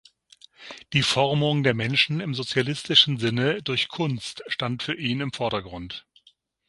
[0.93, 6.07] Die Formung der Menschen im sozialistischen Sinne durch Kunst stand für ihn im Vordergrund.